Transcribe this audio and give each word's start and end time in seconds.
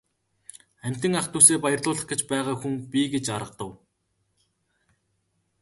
Амьтан 0.85 1.13
ах 1.19 1.27
дүүсээ 1.31 1.57
баярлуулах 1.63 2.05
гэж 2.09 2.19
байгаа 2.31 2.55
хүн 2.61 2.73
би 2.91 3.01
гэж 3.13 3.25
аргадав. 3.35 3.71